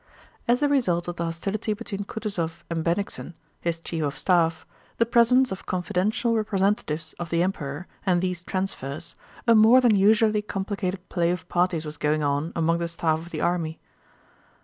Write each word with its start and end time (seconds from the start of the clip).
As 0.47 0.63
a 0.63 0.67
result 0.67 1.07
of 1.07 1.17
the 1.17 1.25
hostility 1.25 1.73
between 1.75 2.05
Kutúzov 2.05 2.63
and 2.71 2.83
Bennigsen, 2.83 3.35
his 3.59 3.79
Chief 3.79 4.03
of 4.03 4.17
Staff, 4.17 4.65
the 4.97 5.05
presence 5.05 5.51
of 5.51 5.67
confidential 5.67 6.33
representatives 6.35 7.13
of 7.19 7.29
the 7.29 7.43
Emperor, 7.43 7.85
and 8.03 8.19
these 8.19 8.41
transfers, 8.41 9.13
a 9.47 9.53
more 9.53 9.79
than 9.79 9.95
usually 9.95 10.41
complicated 10.41 11.07
play 11.09 11.29
of 11.29 11.47
parties 11.49 11.85
was 11.85 11.97
going 11.97 12.23
on 12.23 12.51
among 12.55 12.79
the 12.79 12.87
staff 12.87 13.19
of 13.19 13.29
the 13.29 13.41
army. 13.41 13.79